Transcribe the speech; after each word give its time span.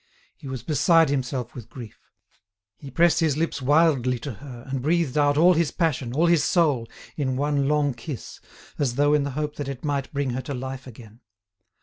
He 0.35 0.47
was 0.47 0.63
beside 0.63 1.09
himself 1.09 1.53
with 1.53 1.69
grief. 1.69 1.99
He 2.79 2.89
pressed 2.89 3.19
his 3.19 3.37
lips 3.37 3.61
wildly 3.61 4.17
to 4.21 4.33
her, 4.33 4.65
and 4.67 4.81
breathed 4.81 5.15
out 5.15 5.37
all 5.37 5.53
his 5.53 5.69
passion, 5.69 6.11
all 6.11 6.25
his 6.25 6.43
soul, 6.43 6.87
in 7.17 7.37
one 7.37 7.67
long 7.67 7.93
kiss, 7.93 8.39
as 8.79 8.95
though 8.95 9.13
in 9.13 9.21
the 9.25 9.29
hope 9.37 9.57
that 9.57 9.67
it 9.69 9.85
might 9.85 10.11
bring 10.11 10.31
her 10.31 10.41
to 10.41 10.55
life 10.55 10.87
again. 10.87 11.19